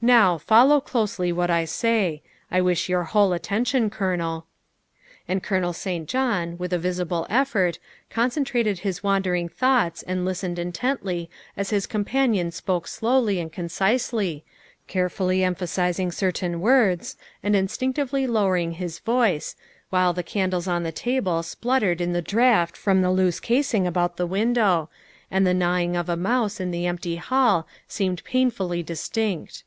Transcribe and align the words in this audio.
Now, 0.00 0.38
follow 0.38 0.80
closely 0.80 1.32
what 1.32 1.50
I 1.50 1.64
say; 1.64 2.22
I 2.52 2.60
wish 2.60 2.88
your 2.88 3.02
whole 3.02 3.32
attention, 3.32 3.90
Colonel." 3.90 4.46
And 5.26 5.42
Colonel 5.42 5.72
St. 5.72 6.08
John, 6.08 6.56
with 6.56 6.72
a 6.72 6.78
visible 6.78 7.26
effort, 7.28 7.80
concen 8.08 8.44
trated 8.46 8.78
his 8.78 9.02
wandering 9.02 9.48
thoughts 9.48 10.04
and 10.04 10.24
listened 10.24 10.56
intently 10.56 11.28
as 11.56 11.70
his 11.70 11.88
companion 11.88 12.52
spoke 12.52 12.86
slowly 12.86 13.40
and 13.40 13.52
concisely, 13.52 14.44
carefully 14.86 15.42
em 15.42 15.54
THE 15.54 15.66
SECRETARY 15.66 15.88
OF 15.90 15.92
STATE 15.96 16.02
95 16.04 16.08
phasizing 16.08 16.14
certain 16.16 16.60
words 16.60 17.16
and 17.42 17.56
instinctively 17.56 18.28
lowering 18.28 18.72
his 18.74 19.00
voice, 19.00 19.56
while 19.90 20.12
the 20.12 20.22
candles 20.22 20.68
on 20.68 20.84
the 20.84 20.92
table 20.92 21.42
spluttered 21.42 22.00
in 22.00 22.12
the 22.12 22.22
draught 22.22 22.76
from 22.76 23.02
the 23.02 23.10
loose 23.10 23.40
casing 23.40 23.84
about 23.84 24.16
the 24.16 24.28
window, 24.28 24.88
and 25.28 25.44
the 25.44 25.52
gnawing 25.52 25.96
of 25.96 26.08
a 26.08 26.14
mouse 26.16 26.60
in 26.60 26.70
the 26.70 26.86
empty 26.86 27.16
hall 27.16 27.66
seemed 27.88 28.22
pain 28.22 28.48
fully 28.48 28.84
distinct. 28.84 29.64